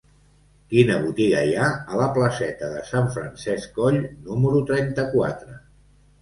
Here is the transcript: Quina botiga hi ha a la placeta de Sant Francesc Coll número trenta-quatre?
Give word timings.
Quina 0.69 0.93
botiga 1.01 1.43
hi 1.49 1.51
ha 1.63 1.67
a 1.95 1.99
la 1.99 2.07
placeta 2.15 2.69
de 2.77 2.81
Sant 2.87 3.11
Francesc 3.17 3.77
Coll 3.77 4.01
número 4.31 4.65
trenta-quatre? 4.73 5.61